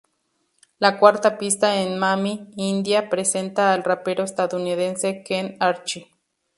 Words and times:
La 0.79 0.97
cuarta 0.97 1.37
pista 1.37 1.79
en 1.79 1.99
"Mami", 1.99 2.47
"India", 2.55 3.07
presenta 3.07 3.71
al 3.71 3.83
rapero 3.83 4.23
estadounidense 4.23 5.21
Kent 5.23 5.57
Archie. 5.61 6.07